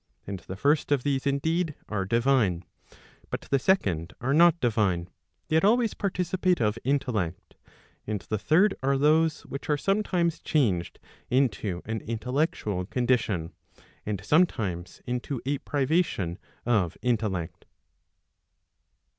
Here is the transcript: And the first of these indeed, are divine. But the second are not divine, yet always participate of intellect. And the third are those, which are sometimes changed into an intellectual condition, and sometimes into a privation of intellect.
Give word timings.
And 0.25 0.39
the 0.39 0.55
first 0.55 0.91
of 0.91 1.03
these 1.03 1.27
indeed, 1.27 1.75
are 1.87 2.05
divine. 2.05 2.65
But 3.29 3.41
the 3.41 3.59
second 3.59 4.13
are 4.19 4.33
not 4.33 4.59
divine, 4.59 5.11
yet 5.47 5.63
always 5.63 5.93
participate 5.93 6.59
of 6.59 6.79
intellect. 6.83 7.53
And 8.07 8.19
the 8.21 8.39
third 8.39 8.73
are 8.81 8.97
those, 8.97 9.41
which 9.41 9.69
are 9.69 9.77
sometimes 9.77 10.39
changed 10.39 10.97
into 11.29 11.83
an 11.85 12.01
intellectual 12.01 12.87
condition, 12.87 13.53
and 14.03 14.25
sometimes 14.25 15.03
into 15.05 15.39
a 15.45 15.59
privation 15.59 16.39
of 16.65 16.97
intellect. 17.03 17.65